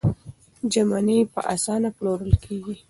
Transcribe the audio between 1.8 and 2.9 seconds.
پلورل کېږي.